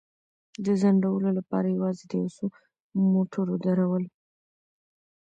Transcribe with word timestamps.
د 0.65 0.67
ځنډولو 0.81 1.29
لپاره 1.37 1.67
یوازې 1.75 2.03
د 2.07 2.13
یو 2.21 2.29
څو 2.37 2.45
موټرو 3.13 3.55
درول. 3.65 4.03